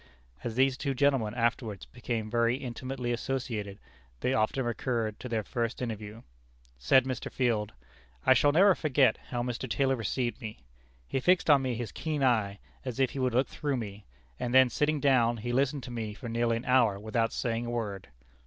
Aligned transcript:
As 0.43 0.55
these 0.55 0.77
two 0.77 0.95
gentlemen 0.95 1.35
afterwards 1.35 1.85
became 1.85 2.27
very 2.27 2.55
intimately 2.55 3.11
associated, 3.13 3.77
they 4.21 4.33
often 4.33 4.65
recurred 4.65 5.19
to 5.19 5.29
their 5.29 5.43
first 5.43 5.79
interview. 5.79 6.23
Said 6.79 7.05
Mr. 7.05 7.31
Field: 7.31 7.73
"I 8.25 8.33
shall 8.33 8.51
never 8.51 8.73
forget 8.73 9.17
how 9.29 9.43
Mr. 9.43 9.69
Taylor 9.69 9.95
received 9.95 10.41
me. 10.41 10.63
He 11.07 11.19
fixed 11.19 11.51
on 11.51 11.61
me 11.61 11.75
his 11.75 11.91
keen 11.91 12.23
eye, 12.23 12.57
as 12.83 12.99
if 12.99 13.11
he 13.11 13.19
would 13.19 13.35
look 13.35 13.47
through 13.49 13.77
me: 13.77 14.07
and 14.39 14.55
then, 14.55 14.71
sitting 14.71 14.99
down, 14.99 15.37
he 15.37 15.53
listened 15.53 15.83
to 15.83 15.91
me 15.91 16.15
for 16.15 16.27
nearly 16.29 16.57
an 16.57 16.65
hour 16.65 16.99
without 16.99 17.31
saying 17.31 17.67
a 17.67 17.69
word." 17.69 18.07